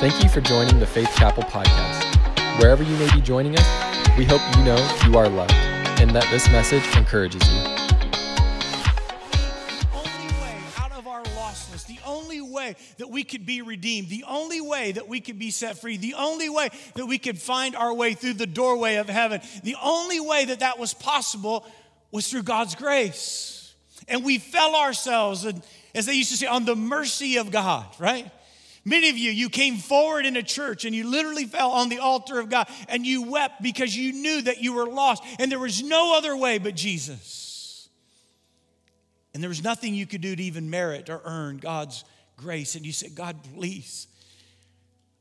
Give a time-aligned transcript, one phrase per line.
[0.00, 2.60] Thank you for joining the Faith Chapel podcast.
[2.60, 3.66] Wherever you may be joining us,
[4.16, 5.50] we hope you know you are loved
[6.00, 7.58] and that this message encourages you.
[9.80, 14.08] The only way out of our lostness, the only way that we could be redeemed,
[14.08, 17.36] the only way that we could be set free, the only way that we could
[17.36, 21.66] find our way through the doorway of heaven, the only way that that was possible
[22.12, 23.74] was through God's grace.
[24.06, 25.44] And we fell ourselves,
[25.92, 28.30] as they used to say, on the mercy of God, right?
[28.84, 31.98] Many of you, you came forward in a church and you literally fell on the
[31.98, 35.58] altar of God and you wept because you knew that you were lost and there
[35.58, 37.88] was no other way but Jesus.
[39.34, 42.04] And there was nothing you could do to even merit or earn God's
[42.36, 42.74] grace.
[42.74, 44.06] And you said, God, please,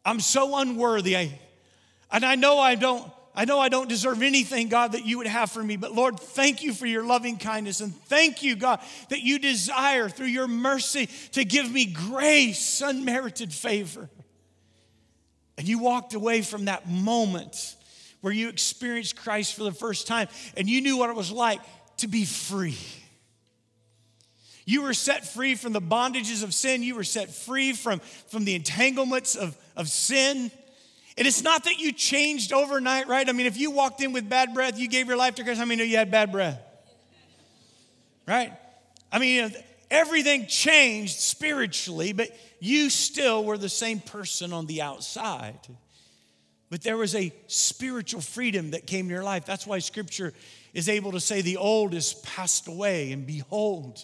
[0.06, 1.18] I'm so unworthy.
[1.18, 1.40] I,
[2.12, 5.28] and I know I don't, I know I don't deserve anything, God, that you would
[5.28, 5.78] have for me.
[5.78, 7.82] But Lord, thank you for your loving kindness.
[7.82, 13.54] And thank you, God, that you desire through your mercy to give me grace, unmerited
[13.54, 14.10] favor.
[15.56, 17.76] And you walked away from that moment
[18.22, 21.62] where you experienced Christ for the first time and you knew what it was like
[21.98, 22.78] to be free.
[24.66, 26.82] You were set free from the bondages of sin.
[26.82, 30.50] You were set free from, from the entanglements of, of sin.
[31.18, 33.28] And it's not that you changed overnight, right?
[33.28, 35.60] I mean, if you walked in with bad breath, you gave your life to Christ,
[35.60, 36.60] how many know you had bad breath?
[38.28, 38.54] Right?
[39.12, 39.52] I mean,
[39.90, 42.30] everything changed spiritually, but
[42.60, 45.60] you still were the same person on the outside.
[46.70, 49.46] But there was a spiritual freedom that came to your life.
[49.46, 50.34] That's why scripture
[50.74, 54.04] is able to say, The old is passed away, and behold,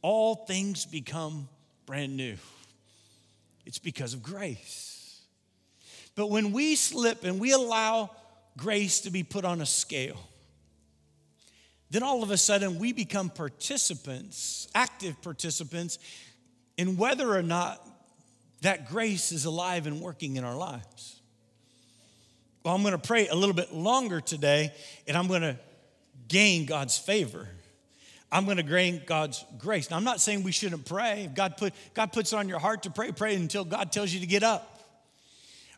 [0.00, 1.48] all things become
[1.84, 2.36] brand new.
[3.66, 4.93] It's because of grace.
[6.14, 8.10] But when we slip and we allow
[8.56, 10.20] grace to be put on a scale,
[11.90, 15.98] then all of a sudden we become participants, active participants,
[16.76, 17.84] in whether or not
[18.62, 21.20] that grace is alive and working in our lives.
[22.64, 24.72] Well, I'm going to pray a little bit longer today,
[25.06, 25.58] and I'm going to
[26.28, 27.46] gain God's favor.
[28.32, 29.90] I'm going to gain God's grace.
[29.90, 31.24] Now, I'm not saying we shouldn't pray.
[31.26, 34.12] If God, put, God puts it on your heart to pray, pray until God tells
[34.12, 34.73] you to get up.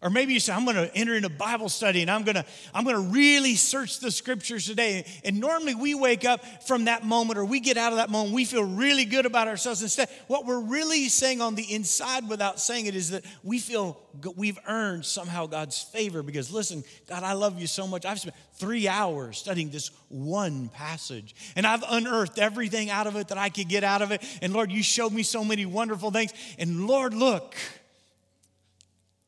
[0.06, 2.44] Or maybe you say, I'm going to enter into Bible study and I'm going to
[2.72, 5.04] I'm going to really search the scriptures today.
[5.24, 8.32] And normally we wake up from that moment or we get out of that moment,
[8.32, 9.82] we feel really good about ourselves.
[9.82, 14.00] Instead, what we're really saying on the inside without saying it is that we feel
[14.36, 18.06] we've earned somehow God's favor because listen, God, I love you so much.
[18.06, 23.26] I've spent three hours studying this one passage and I've unearthed everything out of it
[23.26, 24.22] that I could get out of it.
[24.40, 26.32] And Lord, you showed me so many wonderful things.
[26.60, 27.56] And Lord, look,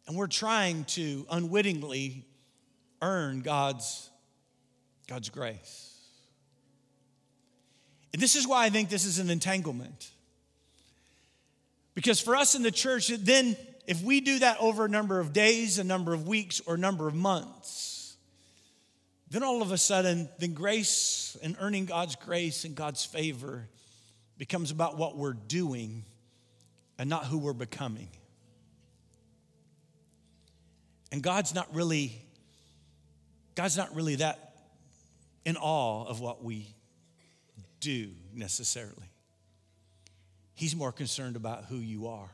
[0.08, 2.24] and we're trying to unwittingly
[3.02, 4.10] earn God's,
[5.06, 5.94] God's grace.
[8.14, 10.10] And this is why I think this is an entanglement.
[11.94, 13.54] Because for us in the church, then
[13.86, 16.78] if we do that over a number of days, a number of weeks, or a
[16.78, 18.16] number of months,
[19.30, 23.68] then all of a sudden, then grace and earning God's grace and God's favor
[24.38, 26.04] becomes about what we're doing
[26.98, 28.08] and not who we're becoming.
[31.10, 32.20] And God's not really,
[33.54, 34.52] God's not really that
[35.44, 36.74] in awe of what we
[37.80, 39.10] do necessarily.
[40.54, 42.30] He's more concerned about who you are.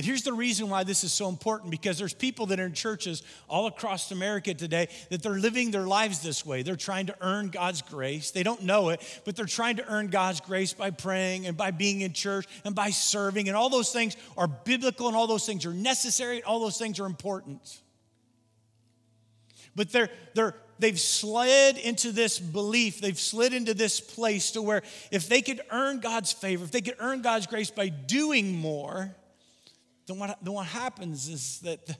[0.00, 2.72] And here's the reason why this is so important because there's people that are in
[2.72, 6.62] churches all across America today that they're living their lives this way.
[6.62, 8.30] They're trying to earn God's grace.
[8.30, 11.70] They don't know it, but they're trying to earn God's grace by praying and by
[11.70, 13.48] being in church and by serving.
[13.48, 16.78] And all those things are biblical and all those things are necessary and all those
[16.78, 17.60] things are important.
[19.76, 24.80] But they're, they're, they've slid into this belief, they've slid into this place to where
[25.10, 29.14] if they could earn God's favor, if they could earn God's grace by doing more,
[30.10, 31.96] then what, then what happens is that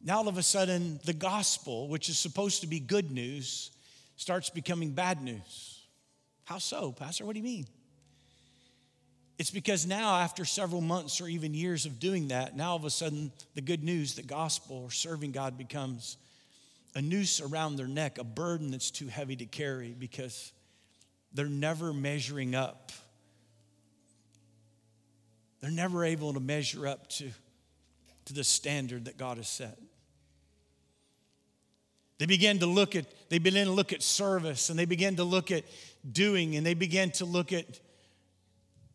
[0.00, 3.72] now all of a sudden the gospel, which is supposed to be good news,
[4.16, 5.82] starts becoming bad news.
[6.44, 7.26] How so, Pastor?
[7.26, 7.66] What do you mean?
[9.36, 12.84] It's because now, after several months or even years of doing that, now all of
[12.84, 16.16] a sudden the good news, the gospel, or serving God becomes
[16.94, 20.52] a noose around their neck, a burden that's too heavy to carry because
[21.32, 22.92] they're never measuring up
[25.60, 27.30] they're never able to measure up to,
[28.26, 29.78] to the standard that God has set.
[32.18, 35.24] They begin to look at, they begin to look at service and they begin to
[35.24, 35.64] look at
[36.10, 37.80] doing and they begin to look at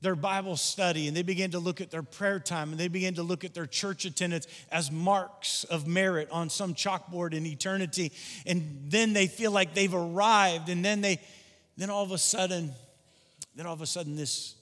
[0.02, 3.14] their Bible study and they begin to look at their prayer time and they begin
[3.16, 8.12] to look at their church attendance as marks of merit on some chalkboard in eternity.
[8.46, 11.22] And then they feel like they've arrived and then they,
[11.78, 12.74] then all of a sudden,
[13.56, 14.56] then all of a sudden this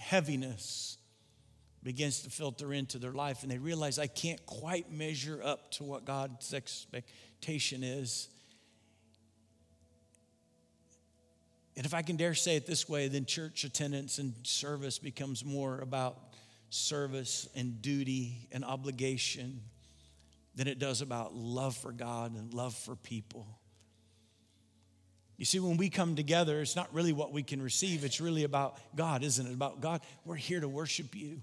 [0.00, 0.98] heaviness
[1.82, 5.84] begins to filter into their life and they realize I can't quite measure up to
[5.84, 8.28] what God's expectation is.
[11.76, 15.44] And if I can dare say it this way, then church attendance and service becomes
[15.44, 16.18] more about
[16.70, 19.60] service and duty and obligation
[20.56, 23.46] than it does about love for God and love for people.
[25.38, 28.42] You see, when we come together, it's not really what we can receive, it's really
[28.42, 29.52] about God, isn't it?
[29.52, 31.40] About God, we're here to worship you.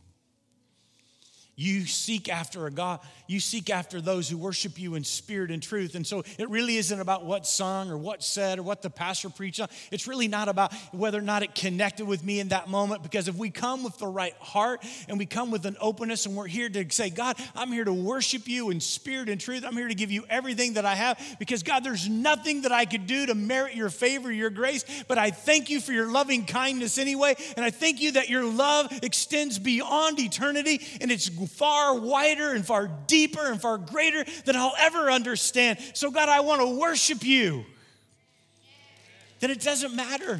[1.57, 5.63] You seek after a God, you seek after those who worship you in spirit and
[5.63, 5.95] truth.
[5.95, 9.29] And so it really isn't about what sung or what said or what the pastor
[9.29, 9.69] preached on.
[9.89, 13.03] It's really not about whether or not it connected with me in that moment.
[13.03, 16.35] Because if we come with the right heart and we come with an openness and
[16.35, 19.63] we're here to say, God, I'm here to worship you in spirit and truth.
[19.65, 21.37] I'm here to give you everything that I have.
[21.39, 24.83] Because God, there's nothing that I could do to merit your favor, your grace.
[25.07, 27.35] But I thank you for your loving kindness anyway.
[27.55, 32.65] And I thank you that your love extends beyond eternity and it's far wider and
[32.65, 35.79] far deeper and far greater than I'll ever understand.
[35.93, 37.65] So, God, I want to worship you.
[39.39, 40.39] Then it doesn't matter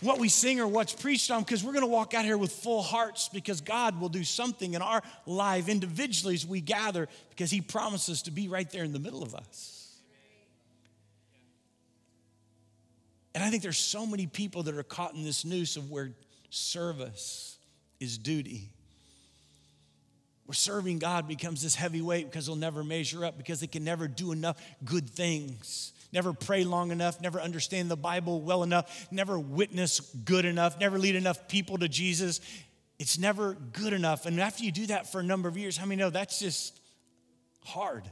[0.00, 2.52] what we sing or what's preached on because we're going to walk out here with
[2.52, 7.50] full hearts because God will do something in our life individually as we gather because
[7.50, 9.76] He promises to be right there in the middle of us.
[13.34, 16.12] And I think there's so many people that are caught in this noose of where
[16.48, 17.58] service
[18.00, 18.70] is duty
[20.46, 23.82] where serving God becomes this heavy weight because they'll never measure up, because they can
[23.82, 29.08] never do enough good things, never pray long enough, never understand the Bible well enough,
[29.10, 32.40] never witness good enough, never lead enough people to Jesus.
[33.00, 34.24] It's never good enough.
[34.24, 36.80] And after you do that for a number of years, how many know that's just
[37.64, 38.04] hard?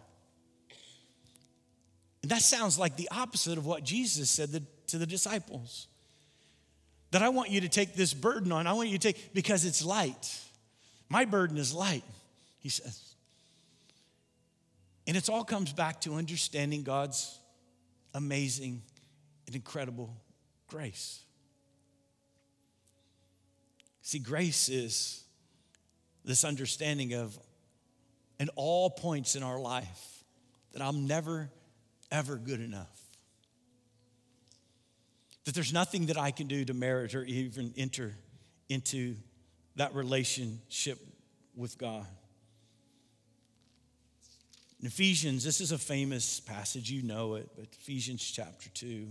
[2.22, 5.86] And that sounds like the opposite of what Jesus said to the disciples.
[7.12, 8.66] That I want you to take this burden on.
[8.66, 10.36] I want you to take because it's light.
[11.08, 12.02] My burden is light
[12.64, 13.14] he says.
[15.06, 17.38] And it all comes back to understanding God's
[18.14, 18.80] amazing
[19.46, 20.16] and incredible
[20.66, 21.20] grace.
[24.00, 25.24] See, grace is
[26.24, 27.38] this understanding of,
[28.40, 30.24] in all points in our life,
[30.72, 31.50] that I'm never,
[32.10, 32.98] ever good enough.
[35.44, 38.14] That there's nothing that I can do to merit or even enter
[38.70, 39.16] into
[39.76, 40.98] that relationship
[41.54, 42.06] with God.
[44.84, 49.06] In Ephesians, this is a famous passage, you know it, but Ephesians chapter 2.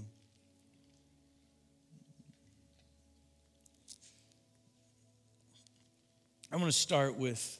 [6.52, 7.60] I want to start with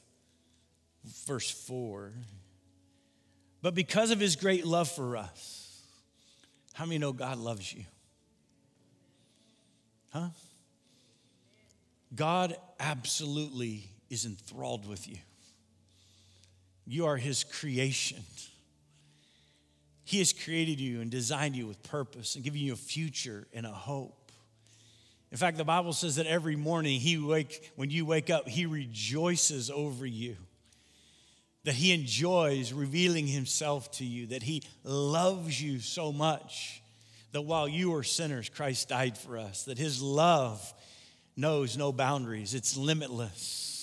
[1.26, 2.12] verse 4.
[3.62, 5.82] But because of his great love for us,
[6.72, 7.82] how many know God loves you?
[10.10, 10.28] Huh?
[12.14, 15.16] God absolutely is enthralled with you.
[16.86, 18.22] You are His creation.
[20.04, 23.64] He has created you and designed you with purpose and given you a future and
[23.64, 24.30] a hope.
[25.32, 28.66] In fact, the Bible says that every morning he wake, when you wake up, he
[28.66, 30.36] rejoices over you.
[31.64, 36.82] That he enjoys revealing himself to you, that he loves you so much
[37.32, 40.72] that while you were sinners, Christ died for us, that his love
[41.36, 43.73] knows no boundaries, it's limitless.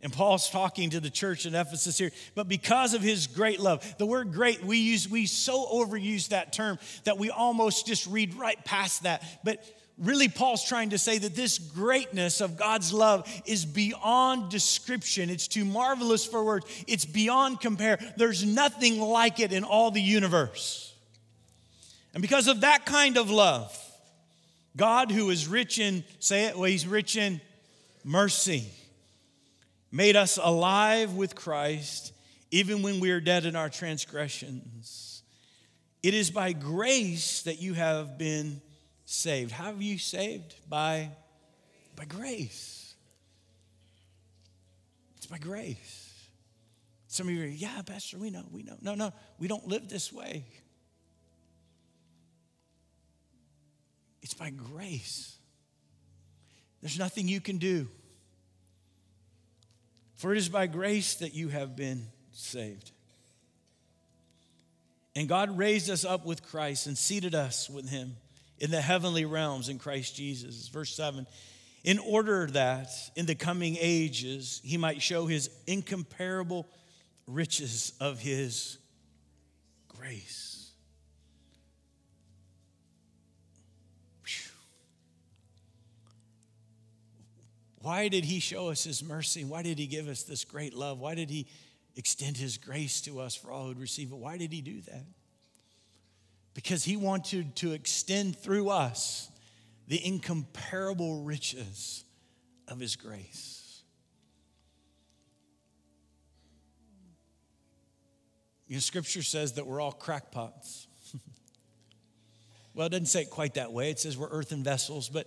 [0.00, 3.96] And Paul's talking to the church in Ephesus here, but because of his great love,
[3.98, 8.34] the word great, we use, we so overuse that term that we almost just read
[8.34, 9.24] right past that.
[9.42, 9.64] But
[9.98, 15.30] really, Paul's trying to say that this greatness of God's love is beyond description.
[15.30, 17.98] It's too marvelous for words, it's beyond compare.
[18.16, 20.94] There's nothing like it in all the universe.
[22.14, 23.76] And because of that kind of love,
[24.76, 27.40] God, who is rich in, say it, well, he's rich in
[28.04, 28.70] mercy
[29.90, 32.12] made us alive with Christ
[32.50, 35.22] even when we are dead in our transgressions.
[36.02, 38.60] It is by grace that you have been
[39.04, 39.50] saved.
[39.52, 40.54] How have you saved?
[40.68, 41.10] By,
[41.96, 42.94] by grace.
[45.16, 46.14] It's by grace.
[47.08, 48.76] Some of you are, yeah, Pastor, we know, we know.
[48.80, 50.44] No, no, we don't live this way.
[54.22, 55.36] It's by grace.
[56.80, 57.88] There's nothing you can do.
[60.18, 62.90] For it is by grace that you have been saved.
[65.16, 68.16] And God raised us up with Christ and seated us with him
[68.58, 70.68] in the heavenly realms in Christ Jesus.
[70.68, 71.26] Verse 7
[71.84, 76.66] in order that in the coming ages he might show his incomparable
[77.26, 78.78] riches of his
[79.96, 80.47] grace.
[87.80, 89.44] Why did he show us his mercy?
[89.44, 90.98] Why did he give us this great love?
[90.98, 91.46] Why did he
[91.96, 94.16] extend his grace to us for all who would receive it?
[94.16, 95.04] Why did he do that?
[96.54, 99.30] Because he wanted to extend through us
[99.86, 102.04] the incomparable riches
[102.66, 103.82] of his grace.
[108.66, 110.88] You know, scripture says that we're all crackpots.
[112.74, 113.90] well, it doesn't say it quite that way.
[113.90, 115.26] It says we're earthen vessels, but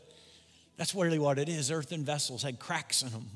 [0.81, 1.69] that's really what it is.
[1.69, 3.29] Earthen vessels had cracks in them.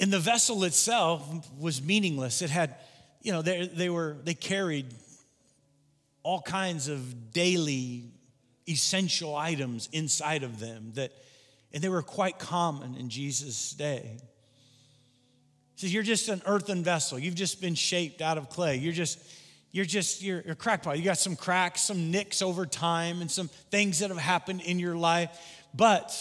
[0.00, 1.22] And the vessel itself
[1.56, 2.42] was meaningless.
[2.42, 2.74] It had,
[3.22, 4.86] you know, they, they were, they carried
[6.24, 8.06] all kinds of daily
[8.68, 11.12] essential items inside of them that,
[11.72, 14.16] and they were quite common in Jesus' day.
[15.76, 17.20] He says, You're just an earthen vessel.
[17.20, 18.78] You've just been shaped out of clay.
[18.78, 19.20] You're just,
[19.70, 20.98] you're just, you're, you're crackpot.
[20.98, 24.78] You got some cracks, some nicks over time, and some things that have happened in
[24.78, 25.30] your life.
[25.74, 26.14] But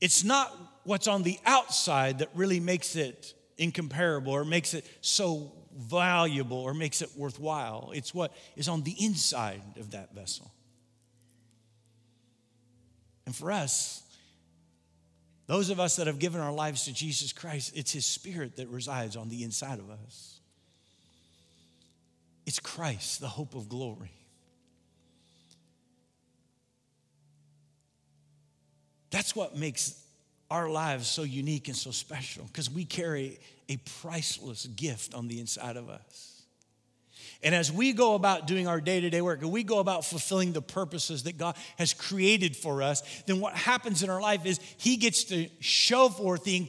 [0.00, 5.52] it's not what's on the outside that really makes it incomparable or makes it so
[5.76, 7.92] valuable or makes it worthwhile.
[7.94, 10.50] It's what is on the inside of that vessel.
[13.26, 14.02] And for us,
[15.46, 18.68] those of us that have given our lives to Jesus Christ, it's His Spirit that
[18.68, 20.37] resides on the inside of us.
[22.48, 24.10] It's Christ, the hope of glory.
[29.10, 30.02] That's what makes
[30.50, 33.38] our lives so unique and so special because we carry
[33.68, 36.44] a priceless gift on the inside of us.
[37.42, 40.06] And as we go about doing our day to day work, and we go about
[40.06, 44.46] fulfilling the purposes that God has created for us, then what happens in our life
[44.46, 46.66] is He gets to show forth the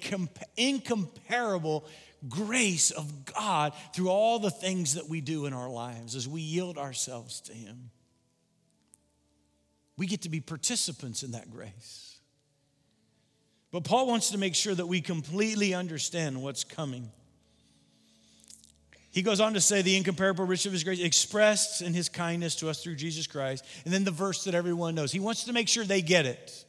[0.58, 1.86] incomparable
[2.28, 6.42] grace of God through all the things that we do in our lives as we
[6.42, 7.92] yield ourselves to Him.
[9.98, 12.18] We get to be participants in that grace.
[13.72, 17.12] But Paul wants to make sure that we completely understand what's coming.
[19.12, 22.56] He goes on to say, the incomparable riches of his grace expressed in his kindness
[22.58, 23.66] to us through Jesus Christ.
[23.84, 25.12] And then the verse that everyone knows.
[25.12, 26.66] He wants to make sure they get it.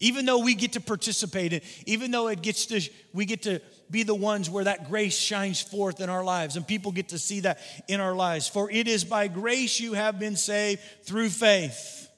[0.00, 2.80] Even though we get to participate in, even though it gets to,
[3.12, 6.66] we get to be the ones where that grace shines forth in our lives and
[6.66, 8.48] people get to see that in our lives.
[8.48, 12.08] For it is by grace you have been saved through faith.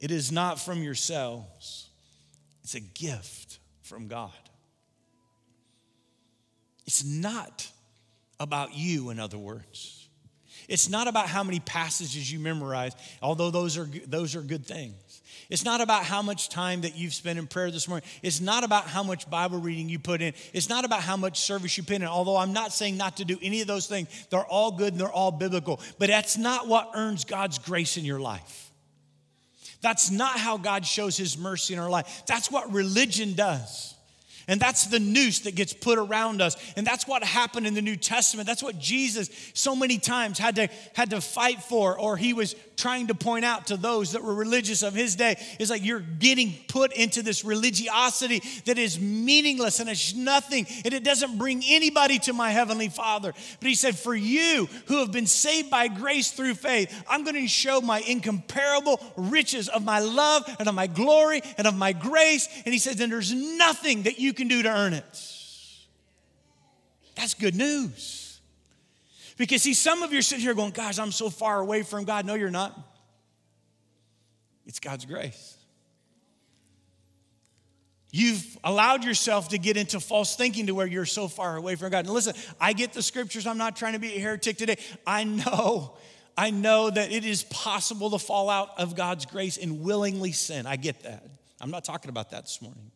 [0.00, 1.88] It is not from yourselves.
[2.64, 4.30] It's a gift from God.
[6.86, 7.68] It's not
[8.40, 10.08] about you, in other words.
[10.68, 14.94] It's not about how many passages you memorize, although those are, those are good things.
[15.50, 18.06] It's not about how much time that you've spent in prayer this morning.
[18.22, 20.34] It's not about how much Bible reading you put in.
[20.52, 22.04] It's not about how much service you put in.
[22.04, 25.00] Although I'm not saying not to do any of those things, they're all good and
[25.00, 25.80] they're all biblical.
[25.98, 28.70] But that's not what earns God's grace in your life.
[29.80, 32.24] That's not how God shows his mercy in our life.
[32.26, 33.94] That's what religion does.
[34.48, 36.56] And that's the noose that gets put around us.
[36.76, 38.46] And that's what happened in the New Testament.
[38.46, 42.54] That's what Jesus so many times had to, had to fight for, or he was
[42.78, 45.36] trying to point out to those that were religious of his day.
[45.58, 50.94] Is like you're getting put into this religiosity that is meaningless and it's nothing, and
[50.94, 53.34] it doesn't bring anybody to my heavenly Father.
[53.60, 57.34] But he said, For you who have been saved by grace through faith, I'm going
[57.34, 61.92] to show my incomparable riches of my love and of my glory and of my
[61.92, 62.48] grace.
[62.64, 65.04] And he says, And there's nothing that you can do to earn it.
[67.16, 68.27] That's good news.
[69.38, 72.04] Because, see, some of you are sitting here going, Guys, I'm so far away from
[72.04, 72.26] God.
[72.26, 72.78] No, you're not.
[74.66, 75.56] It's God's grace.
[78.10, 81.90] You've allowed yourself to get into false thinking to where you're so far away from
[81.90, 82.06] God.
[82.06, 83.46] And listen, I get the scriptures.
[83.46, 84.76] I'm not trying to be a heretic today.
[85.06, 85.96] I know,
[86.36, 90.66] I know that it is possible to fall out of God's grace and willingly sin.
[90.66, 91.26] I get that.
[91.60, 92.90] I'm not talking about that this morning.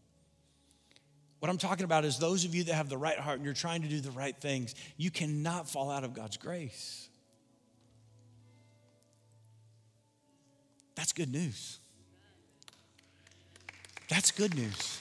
[1.42, 3.52] What I'm talking about is those of you that have the right heart and you're
[3.52, 7.08] trying to do the right things, you cannot fall out of God's grace.
[10.94, 11.80] That's good news.
[14.08, 15.00] That's good news.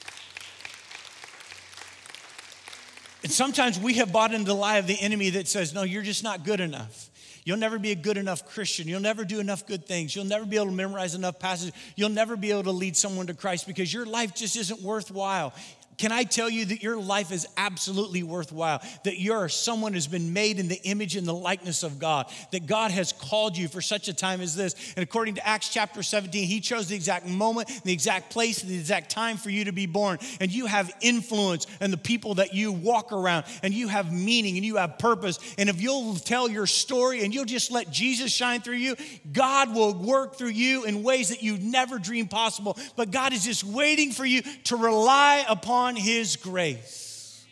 [3.22, 6.02] And sometimes we have bought into the lie of the enemy that says, no, you're
[6.02, 7.08] just not good enough.
[7.44, 8.88] You'll never be a good enough Christian.
[8.88, 10.16] You'll never do enough good things.
[10.16, 11.72] You'll never be able to memorize enough passages.
[11.94, 15.54] You'll never be able to lead someone to Christ because your life just isn't worthwhile.
[15.98, 18.82] Can I tell you that your life is absolutely worthwhile?
[19.04, 22.66] That you're someone who's been made in the image and the likeness of God, that
[22.66, 24.74] God has called you for such a time as this.
[24.96, 28.70] And according to Acts chapter 17, He chose the exact moment, the exact place, and
[28.70, 30.18] the exact time for you to be born.
[30.40, 34.56] And you have influence and the people that you walk around, and you have meaning
[34.56, 35.38] and you have purpose.
[35.58, 38.96] And if you'll tell your story and you'll just let Jesus shine through you,
[39.32, 42.78] God will work through you in ways that you never dreamed possible.
[42.96, 47.44] But God is just waiting for you to rely upon on His grace.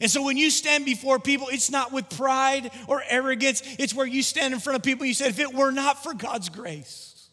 [0.00, 3.62] And so when you stand before people, it's not with pride or arrogance.
[3.78, 5.06] It's where you stand in front of people.
[5.06, 7.28] You said, if it were not for God's grace,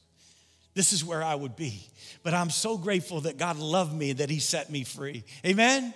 [0.75, 1.88] this is where I would be.
[2.22, 5.24] But I'm so grateful that God loved me, that He set me free.
[5.43, 5.96] Amen?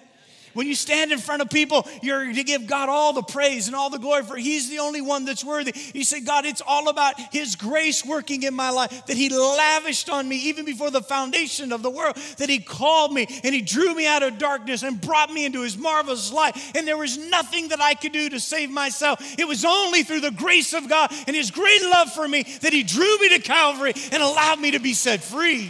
[0.54, 3.76] When you stand in front of people, you're to give God all the praise and
[3.76, 5.74] all the glory for He's the only one that's worthy.
[5.94, 10.10] You say, God, it's all about His grace working in my life, that He lavished
[10.10, 13.62] on me even before the foundation of the world, that He called me and He
[13.62, 16.56] drew me out of darkness and brought me into His marvelous light.
[16.76, 19.20] And there was nothing that I could do to save myself.
[19.40, 22.74] It was only through the grace of God and His great love for me that
[22.74, 25.70] He drew me to Calvary and allowed me to be set free.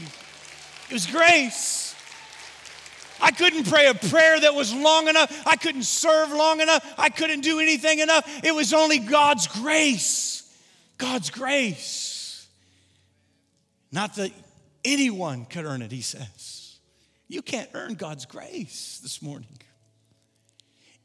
[0.89, 1.82] It was grace.
[3.23, 5.47] I couldn't pray a prayer that was long enough.
[5.47, 6.93] I couldn't serve long enough.
[6.97, 8.29] I couldn't do anything enough.
[8.43, 10.53] It was only God's grace.
[10.97, 12.45] God's grace.
[13.93, 14.31] Not that
[14.83, 16.79] anyone could earn it, he says.
[17.29, 19.57] You can't earn God's grace this morning.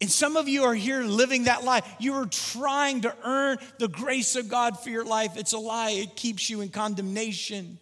[0.01, 1.83] And some of you are here living that lie.
[2.01, 5.37] You are trying to earn the grace of God for your life.
[5.37, 7.79] It's a lie, it keeps you in condemnation.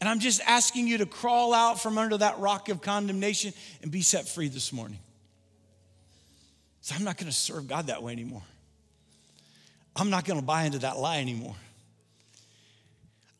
[0.00, 3.90] And I'm just asking you to crawl out from under that rock of condemnation and
[3.90, 4.98] be set free this morning.
[6.82, 8.42] So I'm not going to serve God that way anymore.
[9.96, 11.56] I'm not going to buy into that lie anymore.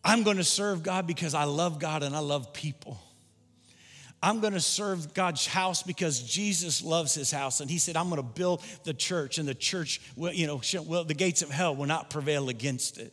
[0.02, 2.98] I'm going to serve God because I love God and I love people.
[4.22, 7.60] I'm going to serve God's house because Jesus loves his house.
[7.60, 10.60] And he said, I'm going to build the church, and the church, will, you know,
[10.86, 13.12] well, the gates of hell will not prevail against it.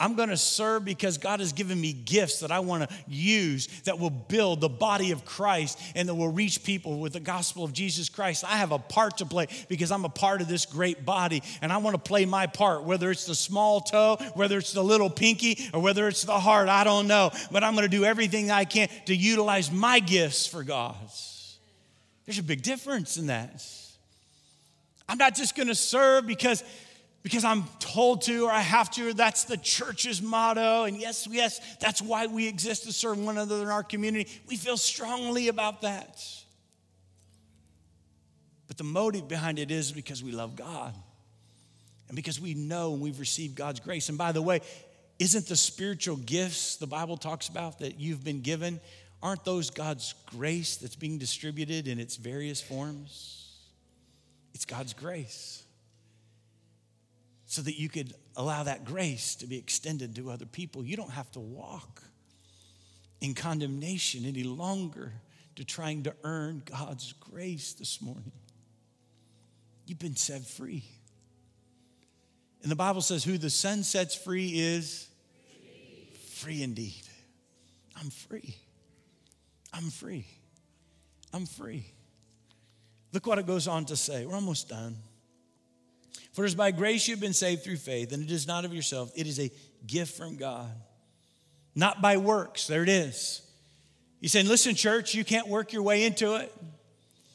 [0.00, 3.68] I'm going to serve because God has given me gifts that I want to use
[3.84, 7.64] that will build the body of Christ and that will reach people with the gospel
[7.64, 8.42] of Jesus Christ.
[8.42, 11.70] I have a part to play because I'm a part of this great body and
[11.70, 15.10] I want to play my part, whether it's the small toe, whether it's the little
[15.10, 17.30] pinky, or whether it's the heart, I don't know.
[17.52, 21.58] But I'm going to do everything I can to utilize my gifts for God's.
[22.24, 23.62] There's a big difference in that.
[25.10, 26.64] I'm not just going to serve because
[27.22, 30.84] because I'm told to or I have to, or that's the church's motto.
[30.84, 34.30] And yes, yes, that's why we exist to serve one another in our community.
[34.48, 36.24] We feel strongly about that.
[38.68, 40.94] But the motive behind it is because we love God
[42.08, 44.08] and because we know and we've received God's grace.
[44.08, 44.60] And by the way,
[45.18, 48.80] isn't the spiritual gifts the Bible talks about that you've been given,
[49.22, 53.58] aren't those God's grace that's being distributed in its various forms?
[54.54, 55.64] It's God's grace
[57.50, 60.84] so that you could allow that grace to be extended to other people.
[60.84, 62.00] You don't have to walk
[63.20, 65.14] in condemnation any longer
[65.56, 68.30] to trying to earn God's grace this morning.
[69.84, 70.84] You've been set free.
[72.62, 75.08] And the Bible says, Who the Son sets free is
[75.60, 77.02] free, free indeed.
[77.96, 78.54] I'm free.
[79.72, 80.24] I'm free.
[81.34, 81.84] I'm free.
[83.12, 84.24] Look what it goes on to say.
[84.24, 84.94] We're almost done.
[86.32, 88.72] For it is by grace you've been saved through faith, and it is not of
[88.72, 89.50] yourself, it is a
[89.86, 90.70] gift from God.
[91.74, 92.66] Not by works.
[92.66, 93.42] There it is.
[94.20, 96.52] He's saying, listen, church, you can't work your way into it.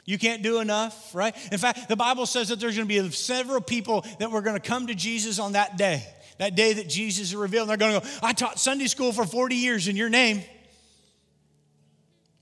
[0.06, 1.36] You can't do enough, right?
[1.52, 4.56] In fact, the Bible says that there's going to be several people that were going
[4.56, 6.06] to come to Jesus on that day,
[6.38, 7.70] that day that Jesus is revealed.
[7.70, 10.44] They're going to go, I taught Sunday school for 40 years in your name.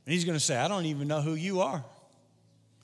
[0.06, 1.86] And he's going to say, I don't even know who you are.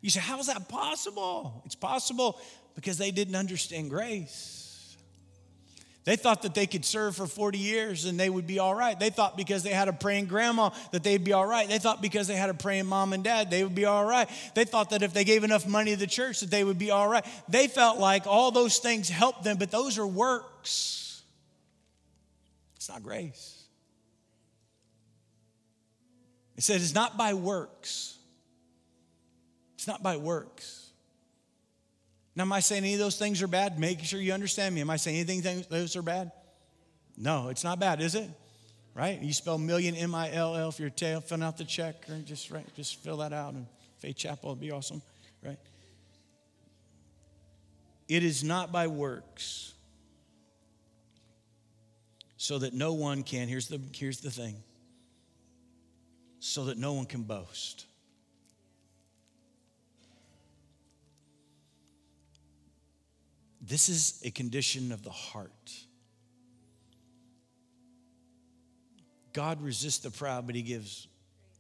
[0.02, 1.62] You say, How is that possible?
[1.66, 2.40] It's possible
[2.76, 4.60] because they didn't understand grace.
[6.06, 9.00] They thought that they could serve for 40 years and they would be all right.
[9.00, 11.70] They thought because they had a praying grandma that they'd be all right.
[11.70, 14.28] They thought because they had a praying mom and dad, they would be all right.
[14.56, 16.90] They thought that if they gave enough money to the church that they would be
[16.90, 17.24] all right.
[17.48, 21.22] They felt like all those things helped them, but those are works.
[22.78, 23.66] It's not grace.
[26.58, 28.18] It says it's not by works.
[29.76, 30.79] It's not by works.
[32.36, 33.80] Now, am I saying any of those things are bad?
[33.80, 34.82] Make sure you understand me.
[34.82, 36.32] Am I saying anything those are bad?
[37.18, 38.30] No, it's not bad, is it?
[38.94, 39.22] Right?
[39.22, 42.18] You spell million M I L L for your tail, fill out the check, or
[42.20, 43.66] just right, just fill that out and
[44.00, 45.02] Faith Chapel would be awesome,
[45.44, 45.60] right?
[48.08, 49.74] It is not by works,
[52.38, 53.48] so that no one can.
[53.48, 54.56] Here's the here's the thing.
[56.40, 57.86] So that no one can boast.
[63.70, 65.72] This is a condition of the heart.
[69.32, 71.08] God resists the proud, but he gives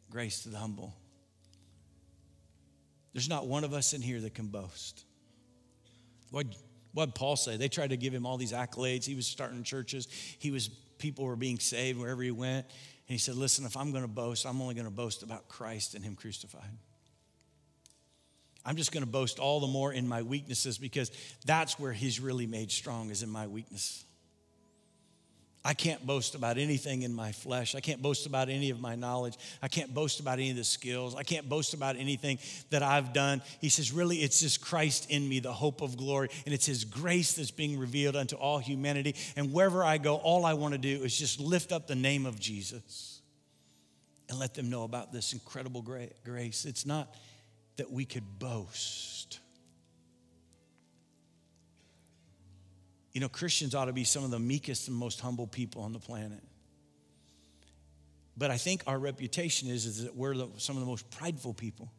[0.09, 0.95] grace to the humble.
[3.13, 5.05] There's not one of us in here that can boast.
[6.31, 6.47] What
[6.93, 7.57] what Paul say?
[7.57, 9.05] They tried to give him all these accolades.
[9.05, 10.07] He was starting churches.
[10.39, 12.65] He was people were being saved wherever he went.
[12.65, 15.47] And he said, "Listen, if I'm going to boast, I'm only going to boast about
[15.47, 16.71] Christ and him crucified."
[18.65, 21.11] I'm just going to boast all the more in my weaknesses because
[21.45, 24.03] that's where he's really made strong is in my weakness.
[25.63, 27.75] I can't boast about anything in my flesh.
[27.75, 29.35] I can't boast about any of my knowledge.
[29.61, 31.15] I can't boast about any of the skills.
[31.15, 33.41] I can't boast about anything that I've done.
[33.59, 36.29] He says, really, it's just Christ in me, the hope of glory.
[36.45, 39.15] And it's His grace that's being revealed unto all humanity.
[39.35, 42.25] And wherever I go, all I want to do is just lift up the name
[42.25, 43.21] of Jesus
[44.29, 46.65] and let them know about this incredible grace.
[46.65, 47.13] It's not
[47.79, 49.39] that we could boast.
[53.13, 55.91] You know, Christians ought to be some of the meekest and most humble people on
[55.91, 56.43] the planet.
[58.37, 61.53] But I think our reputation is, is that we're the, some of the most prideful
[61.53, 61.91] people.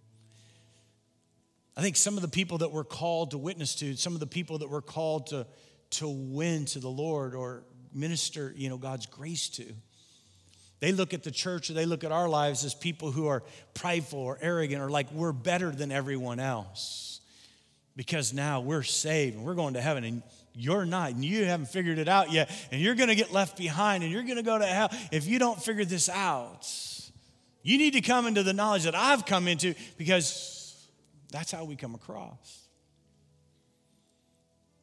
[1.77, 4.27] I think some of the people that we're called to witness to, some of the
[4.27, 5.47] people that we're called to,
[5.91, 9.65] to win to the Lord or minister, you know, God's grace to,
[10.81, 13.43] they look at the church or they look at our lives as people who are
[13.75, 17.21] prideful or arrogant or like we're better than everyone else
[17.97, 20.23] because now we're saved and we're going to heaven and
[20.55, 24.03] you're not, and you haven't figured it out yet, and you're gonna get left behind
[24.03, 26.67] and you're gonna go to hell if you don't figure this out.
[27.63, 30.89] You need to come into the knowledge that I've come into because
[31.31, 32.69] that's how we come across.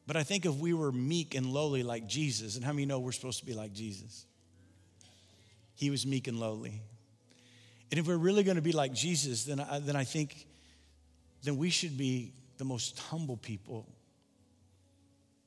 [0.06, 2.98] But I think if we were meek and lowly like Jesus, and how many know
[2.98, 4.24] we're supposed to be like Jesus?
[5.78, 6.82] He was meek and lowly.
[7.92, 10.44] And if we're really going to be like Jesus, then I, then I think
[11.44, 13.86] then we should be the most humble people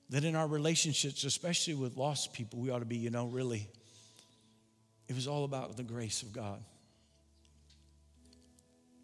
[0.09, 3.67] that in our relationships, especially with lost people, we ought to be, you know, really,
[5.09, 6.63] it was all about the grace of God.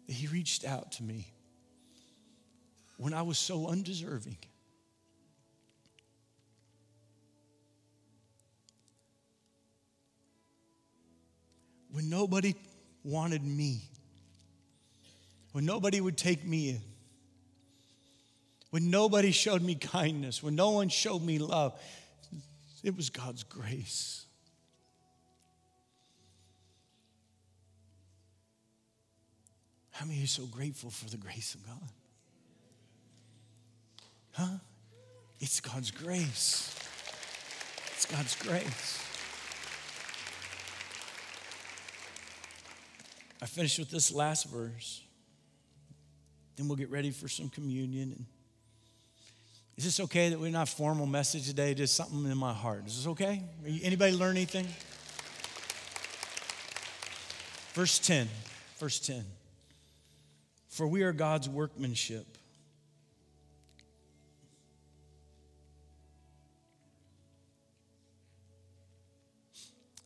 [0.06, 1.26] He reached out to me
[2.96, 4.38] when I was so undeserving.
[12.08, 12.54] Nobody
[13.04, 13.82] wanted me,
[15.52, 16.80] when nobody would take me in
[18.70, 21.80] when nobody showed me kindness, when no one showed me love,
[22.84, 24.26] it was God's grace.
[29.90, 31.90] How many are so grateful for the grace of God?
[34.32, 34.58] Huh?
[35.40, 36.74] It's God's grace.
[37.94, 39.07] It's God's grace.
[43.40, 45.02] I finish with this last verse.
[46.56, 48.26] Then we'll get ready for some communion.
[49.76, 51.72] Is this okay that we're not formal message today?
[51.72, 52.84] Just something in my heart.
[52.86, 53.42] Is this okay?
[53.82, 54.66] Anybody learn anything?
[57.74, 58.28] Verse 10.
[58.78, 59.24] Verse 10.
[60.68, 62.26] For we are God's workmanship.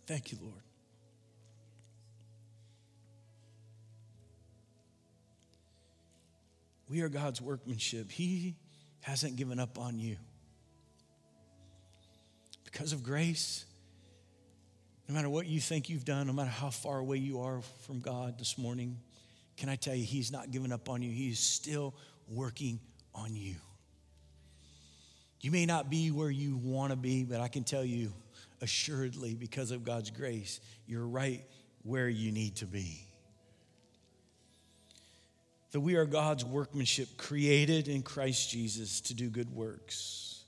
[0.07, 0.72] Thank you, Lord.
[6.93, 8.13] We are God's workmanship.
[8.13, 8.55] He
[9.01, 10.19] hasn't given up on you.
[12.67, 13.65] Because of grace,
[15.09, 18.01] no matter what you think you've done, no matter how far away you are from
[18.01, 18.99] God this morning,
[19.57, 21.11] can I tell you, He's not given up on you.
[21.11, 21.95] He is still
[22.29, 22.79] working
[23.15, 23.55] on you.
[25.41, 28.13] You may not be where you want to be, but I can tell you
[28.61, 31.43] assuredly, because of God's grace, you're right
[31.85, 33.07] where you need to be
[35.73, 40.45] that we are God's workmanship, created in Christ Jesus to do good works,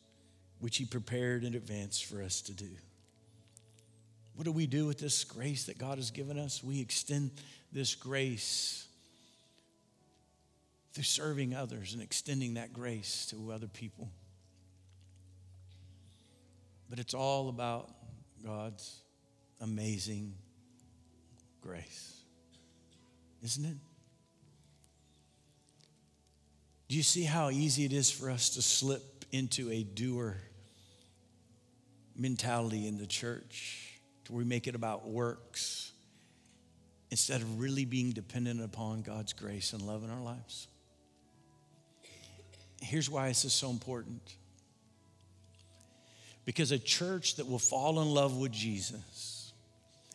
[0.60, 2.68] which He prepared in advance for us to do.
[4.36, 6.62] What do we do with this grace that God has given us?
[6.62, 7.30] We extend
[7.72, 8.86] this grace
[10.92, 14.08] through serving others and extending that grace to other people.
[16.90, 17.90] But it's all about
[18.44, 19.00] God's
[19.60, 20.34] amazing
[21.62, 22.20] grace,
[23.42, 23.76] isn't it?
[26.94, 30.36] Do you see how easy it is for us to slip into a doer
[32.14, 35.90] mentality in the church to where we make it about works
[37.10, 40.68] instead of really being dependent upon God's grace and love in our lives?
[42.80, 44.36] Here's why this is so important.
[46.44, 49.33] Because a church that will fall in love with Jesus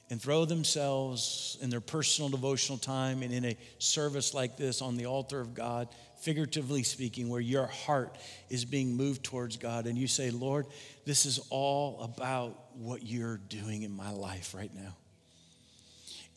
[0.09, 4.97] and throw themselves in their personal devotional time and in a service like this on
[4.97, 5.87] the altar of God,
[6.21, 8.17] figuratively speaking, where your heart
[8.49, 10.65] is being moved towards God, and you say, Lord,
[11.05, 14.95] this is all about what you're doing in my life right now.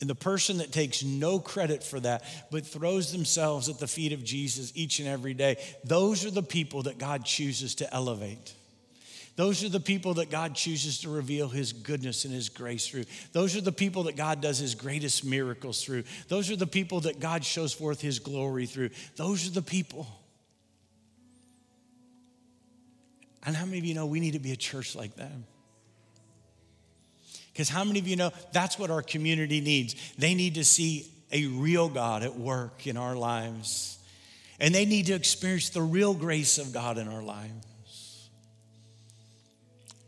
[0.01, 4.11] And the person that takes no credit for that, but throws themselves at the feet
[4.11, 8.53] of Jesus each and every day, those are the people that God chooses to elevate.
[9.35, 13.05] Those are the people that God chooses to reveal His goodness and His grace through.
[13.31, 16.03] Those are the people that God does His greatest miracles through.
[16.27, 18.91] Those are the people that God shows forth His glory through.
[19.15, 20.07] Those are the people.
[23.45, 25.31] And how many of you know we need to be a church like that?
[27.51, 29.95] Because how many of you know that's what our community needs?
[30.17, 33.97] They need to see a real God at work in our lives,
[34.59, 37.65] and they need to experience the real grace of God in our lives.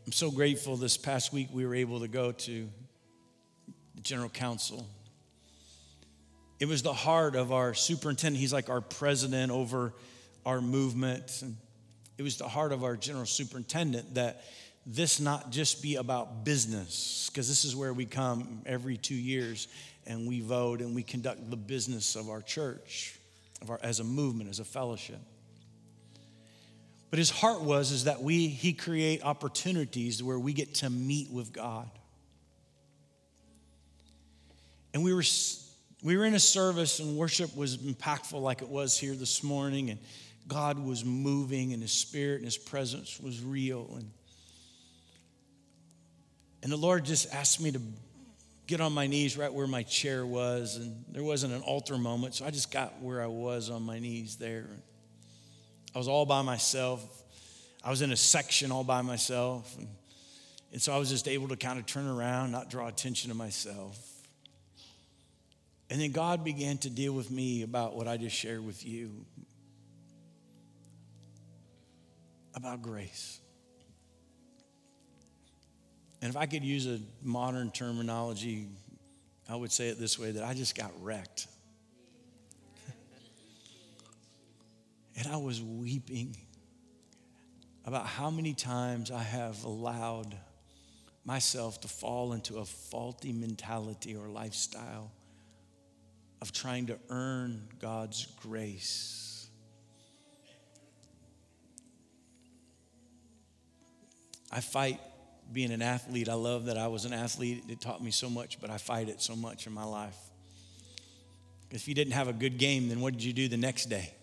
[0.06, 2.68] I'm so grateful this past week we were able to go to
[3.96, 4.86] the general council.
[6.60, 8.40] It was the heart of our superintendent.
[8.40, 9.92] He's like our president over
[10.46, 11.42] our movement.
[11.42, 11.56] And
[12.18, 14.44] it was the heart of our general superintendent that
[14.86, 19.66] this not just be about business, because this is where we come every two years
[20.06, 23.18] and we vote and we conduct the business of our church,
[23.60, 25.18] of our, as a movement, as a fellowship.
[27.10, 31.30] But his heart was is that we he create opportunities where we get to meet
[31.30, 31.88] with God.
[34.92, 35.22] And we were
[36.02, 39.90] we were in a service and worship was impactful like it was here this morning
[39.90, 39.98] and
[40.48, 44.10] God was moving and his spirit and his presence was real and
[46.62, 47.80] and the Lord just asked me to
[48.66, 52.34] get on my knees right where my chair was and there wasn't an altar moment
[52.34, 54.66] so I just got where I was on my knees there.
[55.96, 57.02] I was all by myself.
[57.82, 59.74] I was in a section all by myself.
[59.78, 59.88] And,
[60.70, 63.34] and so I was just able to kind of turn around, not draw attention to
[63.34, 63.98] myself.
[65.88, 69.10] And then God began to deal with me about what I just shared with you
[72.54, 73.40] about grace.
[76.20, 78.66] And if I could use a modern terminology,
[79.48, 81.46] I would say it this way that I just got wrecked.
[85.16, 86.36] And I was weeping
[87.84, 90.36] about how many times I have allowed
[91.24, 95.10] myself to fall into a faulty mentality or lifestyle
[96.42, 99.48] of trying to earn God's grace.
[104.52, 105.00] I fight
[105.52, 106.28] being an athlete.
[106.28, 107.64] I love that I was an athlete.
[107.68, 110.16] It taught me so much, but I fight it so much in my life.
[111.70, 114.15] If you didn't have a good game, then what did you do the next day?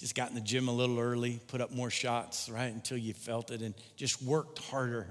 [0.00, 3.12] Just got in the gym a little early, put up more shots, right, until you
[3.12, 5.06] felt it, and just worked harder.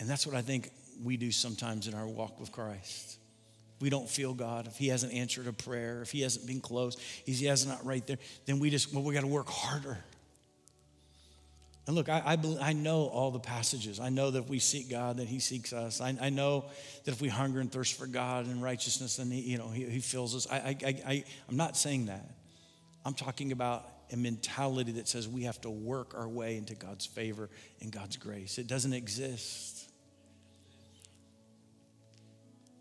[0.00, 0.70] And that's what I think
[1.04, 3.18] we do sometimes in our walk with Christ.
[3.78, 4.66] We don't feel God.
[4.66, 7.84] If He hasn't answered a prayer, if He hasn't been close, if He hasn't not
[7.84, 9.98] right there, then we just, well, we got to work harder.
[11.86, 14.00] And look, I, I, I, know all the passages.
[14.00, 16.00] I know that if we seek God, that He seeks us.
[16.00, 16.64] I, I know
[17.04, 19.84] that if we hunger and thirst for God and righteousness, then He, you know, He,
[19.84, 20.48] he fills us.
[20.50, 22.28] I, I, I, I'm not saying that.
[23.04, 27.06] I'm talking about a mentality that says we have to work our way into God's
[27.06, 27.48] favor
[27.80, 28.58] and God's grace.
[28.58, 29.88] It doesn't exist.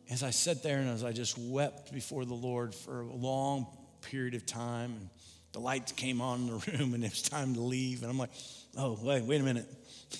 [0.09, 3.67] As I sat there and as I just wept before the Lord for a long
[4.01, 5.09] period of time, and
[5.51, 8.17] the lights came on in the room, and it was time to leave, and I'm
[8.17, 8.31] like,
[8.77, 9.67] oh, wait, wait a minute.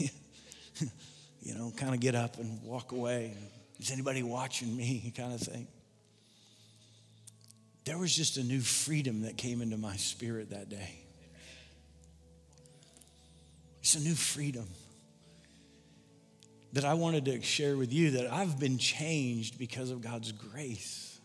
[1.42, 3.34] you know, kind of get up and walk away.
[3.80, 5.14] Is anybody watching me?
[5.18, 5.68] kind of thing.
[7.86, 11.00] There was just a new freedom that came into my spirit that day.
[13.82, 14.68] It's a new freedom
[16.74, 21.20] that I wanted to share with you that I've been changed because of God's grace.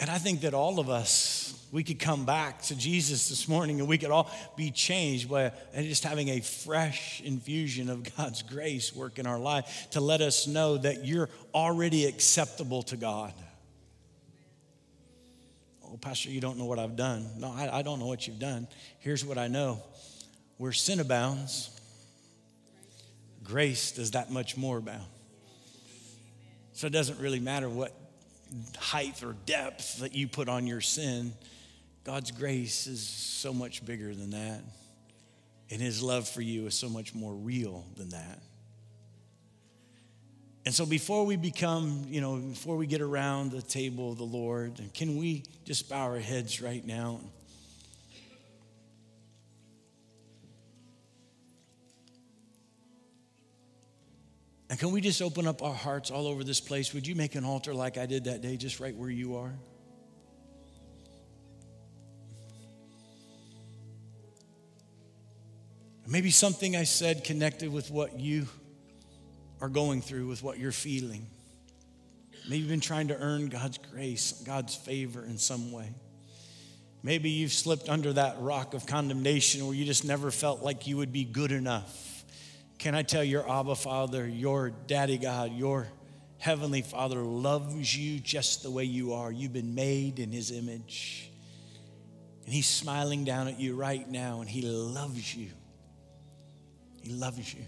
[0.00, 3.78] And I think that all of us, we could come back to Jesus this morning
[3.78, 8.94] and we could all be changed by just having a fresh infusion of God's grace
[8.94, 13.32] work in our life to let us know that you're already acceptable to God.
[15.84, 17.28] Oh, Pastor, you don't know what I've done.
[17.38, 18.66] No, I, I don't know what you've done.
[18.98, 19.82] Here's what I know
[20.56, 21.70] where sin abounds,
[23.42, 25.06] grace does that much more abound.
[26.74, 27.92] So it doesn't really matter what
[28.76, 31.32] height or depth that you put on your sin.
[32.04, 34.62] God's grace is so much bigger than that.
[35.70, 38.42] And his love for you is so much more real than that.
[40.66, 44.24] And so before we become, you know, before we get around the table of the
[44.24, 47.20] Lord, can we just bow our heads right now?
[54.68, 56.94] And can we just open up our hearts all over this place?
[56.94, 59.52] Would you make an altar like I did that day, just right where you are?
[66.10, 68.48] Maybe something I said connected with what you
[69.60, 71.24] are going through, with what you're feeling.
[72.48, 75.94] Maybe you've been trying to earn God's grace, God's favor in some way.
[77.04, 80.96] Maybe you've slipped under that rock of condemnation where you just never felt like you
[80.96, 82.24] would be good enough.
[82.80, 85.86] Can I tell your Abba Father, your daddy God, your
[86.38, 89.30] heavenly Father loves you just the way you are?
[89.30, 91.30] You've been made in his image.
[92.46, 95.50] And he's smiling down at you right now, and he loves you.
[97.00, 97.64] He loves you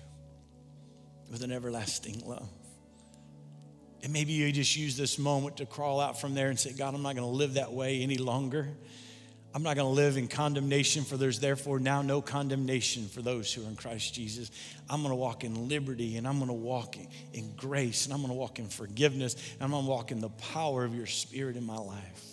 [1.30, 2.48] with an everlasting love.
[4.02, 6.94] And maybe you just use this moment to crawl out from there and say, God,
[6.94, 8.68] I'm not going to live that way any longer.
[9.54, 13.52] I'm not going to live in condemnation, for there's therefore now no condemnation for those
[13.52, 14.50] who are in Christ Jesus.
[14.88, 16.96] I'm going to walk in liberty and I'm going to walk
[17.32, 20.20] in grace and I'm going to walk in forgiveness and I'm going to walk in
[20.20, 22.31] the power of your spirit in my life.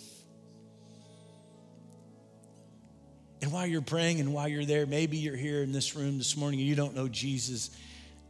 [3.42, 6.36] And while you're praying and while you're there, maybe you're here in this room this
[6.36, 7.70] morning and you don't know Jesus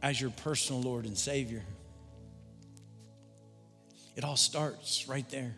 [0.01, 1.63] as your personal Lord and Savior.
[4.15, 5.53] It all starts right there.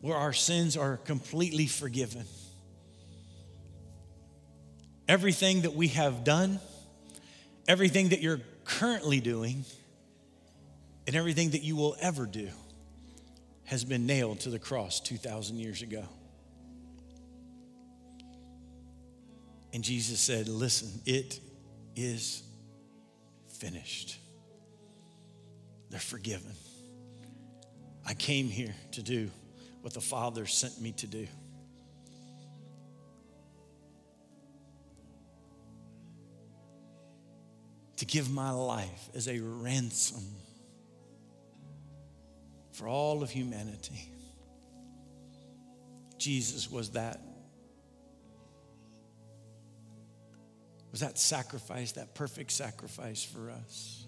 [0.00, 2.24] Where our sins are completely forgiven.
[5.08, 6.58] Everything that we have done,
[7.68, 9.64] everything that you're currently doing,
[11.06, 12.48] and everything that you will ever do
[13.64, 16.04] has been nailed to the cross 2,000 years ago.
[19.76, 21.38] And Jesus said, Listen, it
[21.94, 22.42] is
[23.58, 24.16] finished.
[25.90, 26.52] They're forgiven.
[28.06, 29.30] I came here to do
[29.82, 31.28] what the Father sent me to do.
[37.98, 40.24] To give my life as a ransom
[42.72, 44.08] for all of humanity.
[46.16, 47.20] Jesus was that
[50.96, 54.06] was that sacrifice, that perfect sacrifice for us.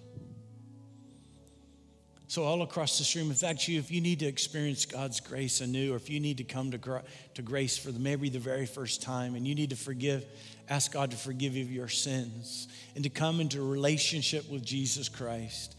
[2.28, 5.60] So, all across this room, if that's you, if you need to experience God's grace
[5.60, 7.02] anew, or if you need to come to,
[7.34, 10.24] to grace for the, maybe the very first time, and you need to forgive,
[10.70, 15.10] ask God to forgive you of your sins, and to come into relationship with Jesus
[15.10, 15.76] Christ.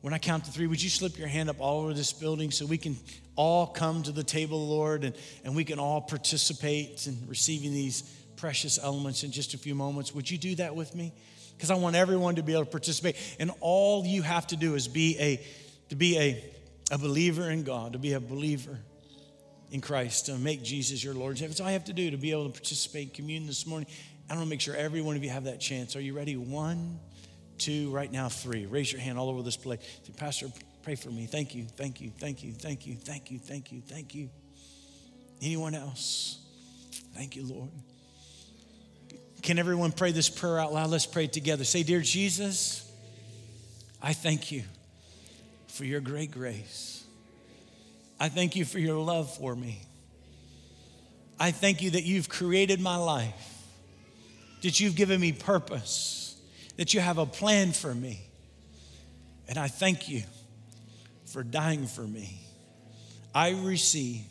[0.00, 2.50] When I count to three, would you slip your hand up all over this building
[2.50, 2.96] so we can
[3.36, 8.19] all come to the table, Lord, and, and we can all participate in receiving these
[8.40, 10.14] precious elements in just a few moments?
[10.14, 11.12] Would you do that with me?
[11.56, 13.16] Because I want everyone to be able to participate.
[13.38, 15.46] And all you have to do is be a
[15.90, 16.44] to be a,
[16.90, 18.78] a believer in God, to be a believer
[19.72, 21.36] in Christ, to make Jesus your Lord.
[21.36, 23.88] That's all I have to do to be able to participate in communion this morning.
[24.28, 25.96] I want to make sure every one of you have that chance.
[25.96, 26.36] Are you ready?
[26.36, 27.00] One,
[27.58, 28.66] two, right now, three.
[28.66, 29.80] Raise your hand all over this place.
[30.04, 30.46] Say, Pastor,
[30.84, 31.26] pray for me.
[31.26, 34.30] Thank you, thank you, thank you, thank you, thank you, thank you, thank you.
[35.42, 36.38] Anyone else?
[37.14, 37.70] Thank you, Lord.
[39.42, 40.90] Can everyone pray this prayer out loud?
[40.90, 41.64] Let's pray together.
[41.64, 42.90] Say, Dear Jesus,
[44.02, 44.64] I thank you
[45.68, 47.04] for your great grace.
[48.18, 49.80] I thank you for your love for me.
[51.38, 53.64] I thank you that you've created my life,
[54.60, 56.38] that you've given me purpose,
[56.76, 58.20] that you have a plan for me.
[59.48, 60.22] And I thank you
[61.24, 62.40] for dying for me.
[63.34, 64.26] I receive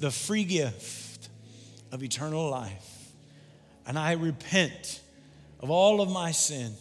[0.00, 1.28] the free gift
[1.92, 2.91] of eternal life.
[3.86, 5.00] And I repent
[5.60, 6.74] of all of my sin.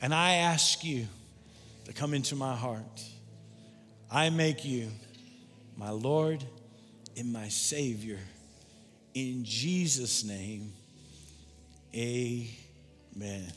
[0.00, 1.06] And I ask you
[1.84, 3.02] to come into my heart.
[4.10, 4.88] I make you
[5.76, 6.44] my Lord
[7.16, 8.18] and my Savior.
[9.14, 10.72] In Jesus' name,
[11.94, 13.52] amen.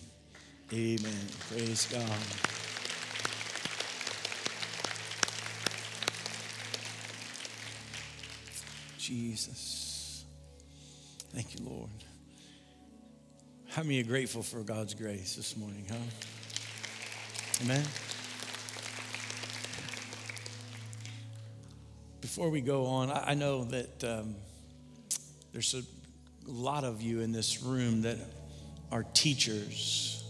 [0.74, 1.28] Amen.
[1.50, 2.56] Praise God.
[8.98, 10.26] Jesus.
[11.32, 12.15] Thank you, Lord.
[13.76, 15.98] How many are grateful for God's grace this morning, huh?
[17.62, 17.84] Amen.
[22.22, 24.36] Before we go on, I know that um,
[25.52, 25.82] there's a
[26.50, 28.18] lot of you in this room that
[28.94, 30.24] are teachers,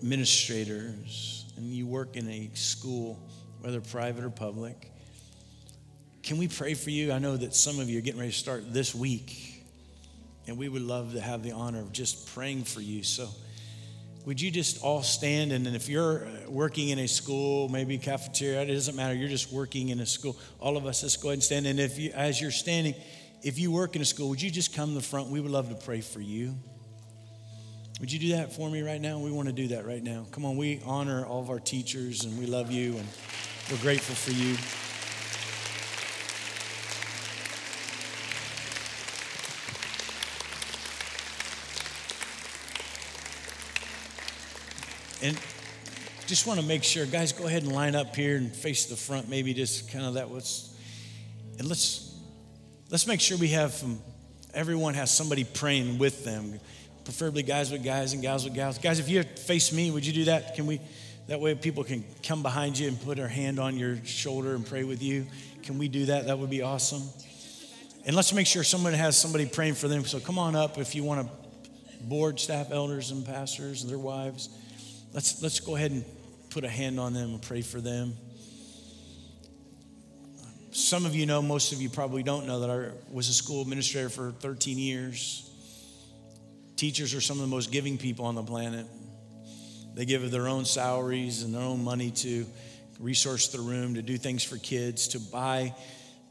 [0.00, 3.20] administrators, and you work in a school,
[3.60, 4.90] whether private or public.
[6.22, 7.12] Can we pray for you?
[7.12, 9.51] I know that some of you are getting ready to start this week,
[10.46, 13.02] and we would love to have the honor of just praying for you.
[13.02, 13.28] So,
[14.24, 15.52] would you just all stand?
[15.52, 19.14] And if you're uh, working in a school, maybe cafeteria, it doesn't matter.
[19.14, 20.38] You're just working in a school.
[20.60, 21.66] All of us, let's go ahead and stand.
[21.66, 22.94] And if you, as you're standing,
[23.42, 25.28] if you work in a school, would you just come to the front?
[25.28, 26.54] We would love to pray for you.
[28.00, 29.18] Would you do that for me right now?
[29.18, 30.26] We want to do that right now.
[30.30, 33.06] Come on, we honor all of our teachers and we love you and
[33.70, 34.56] we're grateful for you.
[45.22, 45.38] And
[46.26, 48.96] just want to make sure, guys, go ahead and line up here and face the
[48.96, 49.28] front.
[49.28, 50.76] Maybe just kind of that was,
[51.58, 52.12] and let's
[52.90, 54.00] let's make sure we have some,
[54.52, 56.58] everyone has somebody praying with them,
[57.04, 58.78] preferably guys with guys and gals with gals.
[58.78, 60.56] Guys, if you face me, would you do that?
[60.56, 60.80] Can we?
[61.28, 64.66] That way, people can come behind you and put their hand on your shoulder and
[64.66, 65.26] pray with you.
[65.62, 66.26] Can we do that?
[66.26, 67.02] That would be awesome.
[68.04, 70.04] And let's make sure someone has somebody praying for them.
[70.04, 73.98] So come on up if you want to board staff, elders, and pastors and their
[73.98, 74.48] wives.
[75.12, 76.04] Let's, let's go ahead and
[76.50, 78.16] put a hand on them and pray for them.
[80.70, 83.60] Some of you know, most of you probably don't know that I was a school
[83.60, 85.50] administrator for 13 years.
[86.76, 88.86] Teachers are some of the most giving people on the planet.
[89.94, 92.46] They give of their own salaries and their own money to
[92.98, 95.74] resource the room, to do things for kids, to buy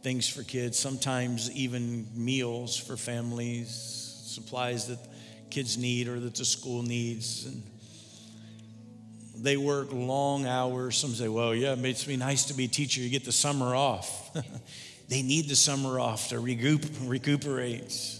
[0.01, 3.69] things for kids, sometimes even meals for families,
[4.25, 4.97] supplies that
[5.51, 7.45] kids need or that the school needs.
[7.45, 7.61] And
[9.41, 10.97] they work long hours.
[10.97, 13.01] Some say, well, yeah, it makes me nice to be a teacher.
[13.01, 14.31] You get the summer off.
[15.09, 18.19] they need the summer off to recoup, recuperate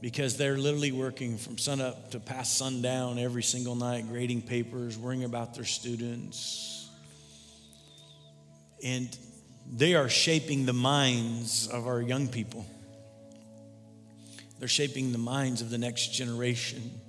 [0.00, 5.24] because they're literally working from sunup to past sundown every single night, grading papers, worrying
[5.24, 6.88] about their students.
[8.84, 9.16] And
[9.70, 12.66] they are shaping the minds of our young people.
[14.58, 17.00] They're shaping the minds of the next generation.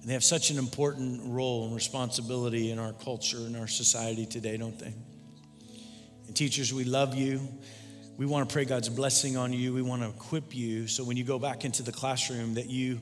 [0.00, 4.24] And they have such an important role and responsibility in our culture and our society
[4.24, 4.94] today, don't they?
[6.26, 7.40] And teachers, we love you.
[8.16, 9.74] We want to pray God's blessing on you.
[9.74, 13.00] We want to equip you so when you go back into the classroom that you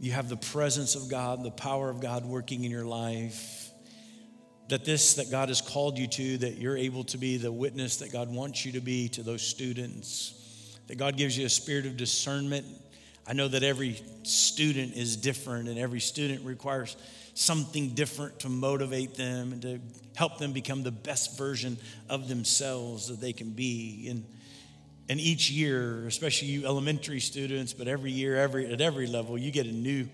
[0.00, 3.70] you have the presence of God, the power of God working in your life.
[4.68, 7.98] That this that God has called you to, that you're able to be the witness
[7.98, 10.78] that God wants you to be to those students.
[10.88, 12.66] That God gives you a spirit of discernment
[13.26, 16.96] I know that every student is different and every student requires
[17.34, 19.80] something different to motivate them and to
[20.14, 21.76] help them become the best version
[22.08, 24.08] of themselves that they can be.
[24.10, 24.24] And,
[25.08, 29.50] and each year, especially you elementary students, but every year, every, at every level, you
[29.50, 30.08] get a new,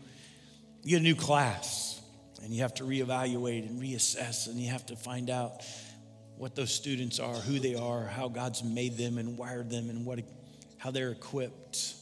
[0.83, 2.01] you get a new class
[2.43, 5.63] and you have to reevaluate and reassess and you have to find out
[6.37, 10.07] what those students are, who they are, how God's made them and wired them and
[10.07, 10.21] what,
[10.79, 11.95] how they're equipped.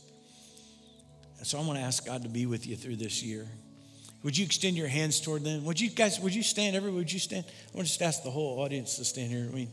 [1.43, 3.47] So I want to ask God to be with you through this year.
[4.25, 5.65] Would you extend your hands toward them?
[5.65, 6.75] Would you guys, would you stand?
[6.75, 7.45] Everybody, would you stand?
[7.47, 9.49] I want to just ask the whole audience to stand here.
[9.51, 9.69] I mean,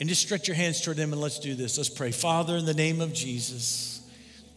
[0.00, 1.78] and just stretch your hands toward them and let's do this.
[1.78, 2.10] Let's pray.
[2.10, 4.04] Father, in the name of Jesus,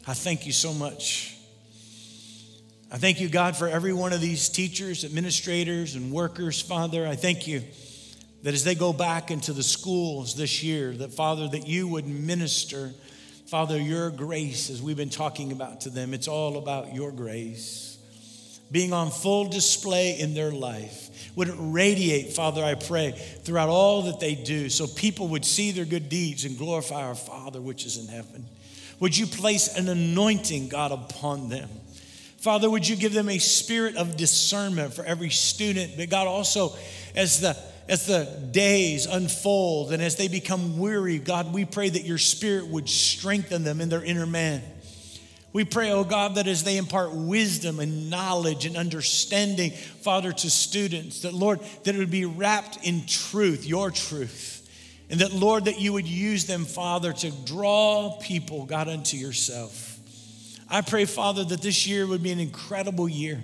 [0.08, 1.38] I thank you so much.
[2.91, 7.06] I thank you, God, for every one of these teachers, administrators, and workers, Father.
[7.06, 7.64] I thank you
[8.41, 12.08] that as they go back into the schools this year, that, Father, that you would
[12.08, 12.91] minister
[13.47, 17.95] Father, your grace, as we've been talking about to them, it's all about your grace
[18.71, 21.31] being on full display in their life.
[21.35, 23.11] Would it radiate, Father, I pray,
[23.43, 27.15] throughout all that they do so people would see their good deeds and glorify our
[27.15, 28.45] Father which is in heaven?
[28.99, 31.69] Would you place an anointing, God, upon them?
[32.37, 36.75] Father, would you give them a spirit of discernment for every student, but God, also
[37.15, 37.57] as the
[37.88, 42.67] as the days unfold and as they become weary, God, we pray that your spirit
[42.67, 44.61] would strengthen them in their inner man.
[45.53, 50.49] We pray, oh God, that as they impart wisdom and knowledge and understanding, Father, to
[50.49, 54.51] students, that Lord, that it would be wrapped in truth, your truth.
[55.09, 59.99] And that, Lord, that you would use them, Father, to draw people, God, unto yourself.
[60.67, 63.43] I pray, Father, that this year would be an incredible year.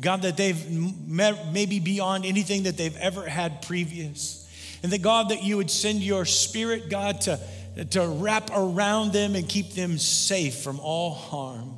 [0.00, 4.40] God, that they've maybe beyond anything that they've ever had previous.
[4.82, 7.40] And that, God, that you would send your spirit, God, to,
[7.90, 11.74] to wrap around them and keep them safe from all harm.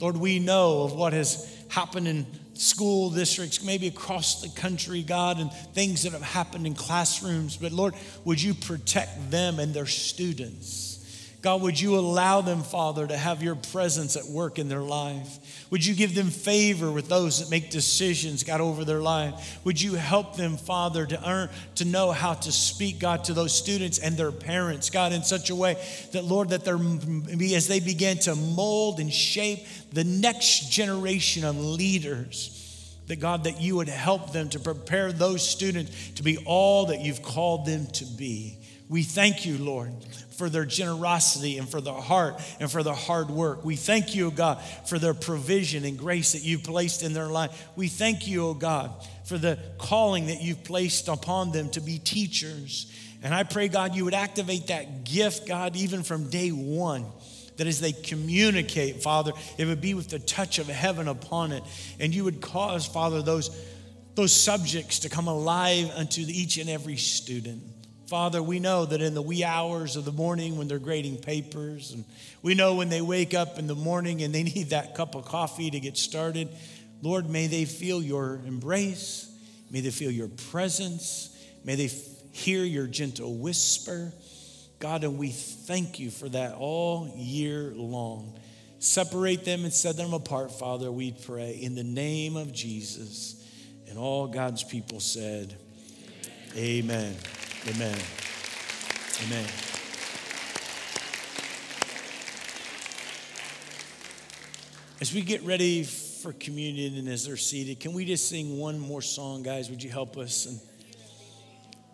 [0.00, 5.38] Lord, we know of what has happened in school districts, maybe across the country, God,
[5.38, 7.56] and things that have happened in classrooms.
[7.56, 7.94] But Lord,
[8.24, 10.97] would you protect them and their students?
[11.40, 15.66] God, would you allow them, Father, to have your presence at work in their life?
[15.70, 19.60] Would you give them favor with those that make decisions, God, over their life?
[19.62, 23.56] Would you help them, Father, to earn, to know how to speak, God, to those
[23.56, 25.76] students and their parents, God, in such a way
[26.10, 26.80] that, Lord, that they're,
[27.54, 29.60] as they begin to mold and shape
[29.92, 35.48] the next generation of leaders, that God, that you would help them to prepare those
[35.48, 38.57] students to be all that you've called them to be.
[38.88, 39.92] We thank you, Lord,
[40.36, 43.64] for their generosity and for their heart and for their hard work.
[43.64, 47.26] We thank you, O God, for their provision and grace that you've placed in their
[47.26, 47.68] life.
[47.76, 48.90] We thank you, O God,
[49.24, 52.90] for the calling that you've placed upon them to be teachers.
[53.22, 57.04] And I pray, God, you would activate that gift, God, even from day one
[57.58, 61.62] that as they communicate, Father, it would be with the touch of heaven upon it.
[61.98, 63.50] And you would cause, Father, those,
[64.14, 67.62] those subjects to come alive unto each and every student.
[68.08, 71.92] Father, we know that in the wee hours of the morning when they're grading papers,
[71.92, 72.06] and
[72.40, 75.26] we know when they wake up in the morning and they need that cup of
[75.26, 76.48] coffee to get started,
[77.02, 79.30] Lord, may they feel your embrace.
[79.70, 81.36] May they feel your presence.
[81.64, 81.90] May they
[82.32, 84.10] hear your gentle whisper.
[84.78, 88.38] God, and we thank you for that all year long.
[88.78, 93.44] Separate them and set them apart, Father, we pray, in the name of Jesus.
[93.86, 95.54] And all God's people said,
[96.56, 97.14] Amen.
[97.68, 97.98] Amen.
[99.26, 99.44] Amen.
[105.02, 108.78] As we get ready for communion and as they're seated, can we just sing one
[108.78, 109.68] more song, guys?
[109.68, 110.46] Would you help us?
[110.46, 110.58] And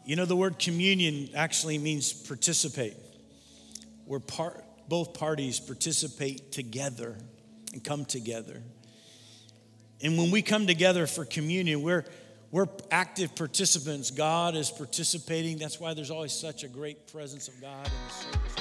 [0.07, 2.95] you know, the word communion actually means participate,
[4.05, 7.17] where part, both parties participate together
[7.73, 8.63] and come together.
[10.01, 12.05] And when we come together for communion, we're,
[12.55, 14.13] we're active participants.
[14.13, 15.59] God is participating.
[15.59, 18.55] That's why there's always such a great presence of God in the service.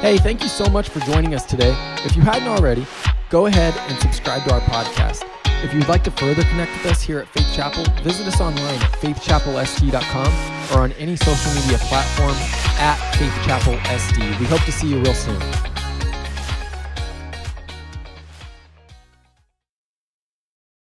[0.00, 1.74] Hey, thank you so much for joining us today.
[2.04, 2.86] If you hadn't already,
[3.30, 5.28] go ahead and subscribe to our podcast.
[5.64, 8.76] If you'd like to further connect with us here at Faith Chapel, visit us online
[8.76, 12.36] at faithchapelsd.com or on any social media platform
[12.78, 14.38] at Faith Chapel SD.
[14.38, 15.73] We hope to see you real soon.